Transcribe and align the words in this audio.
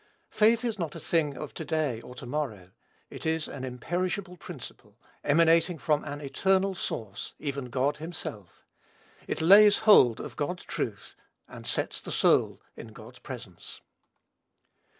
Faith 0.31 0.65
is 0.65 0.79
not 0.79 0.95
a 0.95 0.99
thing 0.99 1.37
of 1.37 1.53
to 1.53 1.63
day 1.63 2.01
or 2.01 2.15
to 2.15 2.25
morrow. 2.25 2.71
It 3.11 3.23
is 3.23 3.47
an 3.47 3.63
imperishable 3.63 4.35
principle, 4.35 4.97
emanating 5.23 5.77
from 5.77 6.03
an 6.05 6.21
eternal 6.21 6.73
source, 6.73 7.35
even 7.37 7.65
God 7.65 7.97
himself: 7.97 8.65
it 9.27 9.41
lays 9.41 9.77
hold 9.85 10.19
of 10.19 10.35
God's 10.35 10.63
truth, 10.65 11.15
and 11.47 11.67
sets 11.67 12.01
the 12.01 12.11
soul 12.11 12.59
in 12.75 12.93
God's 12.93 13.19
presence. 13.19 13.79